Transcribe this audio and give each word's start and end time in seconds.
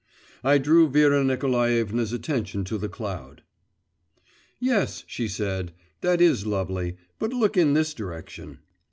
I 0.43 0.57
drew 0.57 0.89
Vera 0.89 1.23
Nikolaevna's 1.23 2.11
attention 2.11 2.63
to 2.63 2.79
the 2.79 2.89
cloud. 2.89 3.43
'Yes,' 4.59 5.03
she 5.05 5.27
said, 5.27 5.73
'that 6.01 6.19
is 6.21 6.43
lovely; 6.47 6.95
but 7.19 7.33
look 7.33 7.55
in 7.55 7.73
this 7.73 7.93
direction. 7.93 8.61